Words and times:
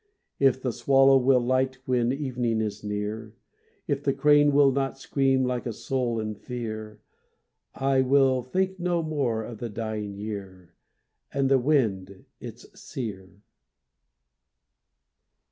If 0.39 0.59
the 0.59 0.73
swallow 0.73 1.19
will 1.19 1.39
light 1.41 1.77
When 1.85 2.11
evening 2.11 2.59
is 2.59 2.83
near; 2.83 3.35
If 3.87 4.01
the 4.01 4.13
crane 4.13 4.51
will 4.51 4.71
not 4.71 4.97
scream 4.97 5.43
Like 5.45 5.67
a 5.67 5.71
soul 5.71 6.19
in 6.19 6.33
fear; 6.33 6.99
I 7.75 8.01
will 8.01 8.41
think 8.41 8.79
no 8.79 9.03
more 9.03 9.43
Of 9.43 9.59
the 9.59 9.69
dying 9.69 10.15
year, 10.15 10.73
And 11.31 11.49
the 11.49 11.59
wind, 11.59 12.25
its 12.39 12.65
seer. 12.81 13.43